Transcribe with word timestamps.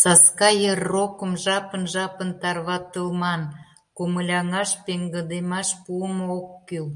Саска 0.00 0.48
йыр 0.62 0.80
рокым 0.92 1.32
жапын-жапын 1.44 2.30
тарватылман, 2.40 3.42
комыляҥаш, 3.96 4.70
пеҥгыдемаш 4.84 5.68
пуымо 5.84 6.24
ок 6.38 6.48
кӱл. 6.68 6.88